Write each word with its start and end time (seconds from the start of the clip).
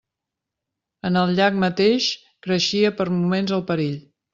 En 1.09 1.21
el 1.25 1.35
llac 1.41 1.61
mateix 1.67 2.09
creixia 2.49 2.97
per 2.99 3.11
moments 3.23 3.59
el 3.61 3.69
perill. 3.73 3.99